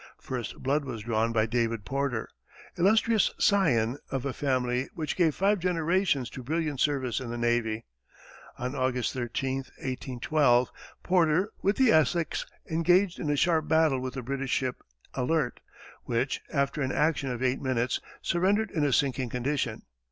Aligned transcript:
First 0.17 0.55
blood 0.57 0.83
was 0.83 1.03
drawn 1.03 1.31
by 1.31 1.45
David 1.45 1.85
Porter, 1.85 2.27
illustrious 2.75 3.29
scion 3.37 3.99
of 4.09 4.25
a 4.25 4.33
family 4.33 4.89
which 4.95 5.15
gave 5.15 5.35
five 5.35 5.59
generations 5.59 6.27
to 6.31 6.41
brilliant 6.41 6.79
service 6.79 7.19
in 7.19 7.29
the 7.29 7.37
navy. 7.37 7.85
On 8.57 8.73
August 8.73 9.13
13, 9.13 9.57
1812, 9.57 10.71
Porter, 11.03 11.51
with 11.61 11.75
the 11.75 11.91
Essex, 11.91 12.47
engaged 12.67 13.19
in 13.19 13.29
a 13.29 13.35
sharp 13.35 13.67
battle 13.67 13.99
with 13.99 14.15
the 14.15 14.23
British 14.23 14.49
ship 14.51 14.81
Alert, 15.13 15.59
which, 16.05 16.41
after 16.51 16.81
an 16.81 16.91
action 16.91 17.29
of 17.29 17.43
eight 17.43 17.61
minutes, 17.61 17.99
surrendered 18.23 18.71
in 18.71 18.83
a 18.83 18.91
sinking 18.91 19.29
condition. 19.29 19.83